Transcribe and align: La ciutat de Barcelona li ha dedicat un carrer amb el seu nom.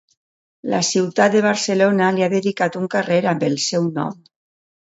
La 0.73 0.79
ciutat 0.87 1.35
de 1.35 1.43
Barcelona 1.47 2.09
li 2.17 2.27
ha 2.29 2.31
dedicat 2.35 2.81
un 2.81 2.89
carrer 2.97 3.21
amb 3.35 3.49
el 3.51 3.61
seu 3.69 3.89
nom. 4.03 4.21